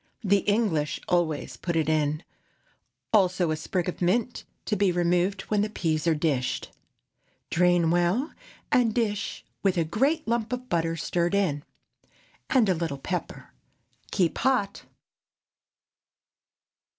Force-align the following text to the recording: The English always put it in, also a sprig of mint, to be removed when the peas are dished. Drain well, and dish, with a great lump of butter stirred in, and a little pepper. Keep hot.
The 0.23 0.39
English 0.49 0.99
always 1.07 1.57
put 1.57 1.75
it 1.75 1.87
in, 1.87 2.23
also 3.13 3.51
a 3.51 3.55
sprig 3.55 3.87
of 3.87 4.01
mint, 4.01 4.45
to 4.65 4.75
be 4.75 4.91
removed 4.91 5.43
when 5.43 5.61
the 5.61 5.69
peas 5.69 6.07
are 6.07 6.15
dished. 6.15 6.71
Drain 7.51 7.91
well, 7.91 8.31
and 8.71 8.95
dish, 8.95 9.45
with 9.61 9.77
a 9.77 9.83
great 9.83 10.27
lump 10.27 10.51
of 10.53 10.67
butter 10.69 10.95
stirred 10.95 11.35
in, 11.35 11.63
and 12.49 12.67
a 12.67 12.73
little 12.73 12.97
pepper. 12.97 13.51
Keep 14.09 14.39
hot. 14.39 14.85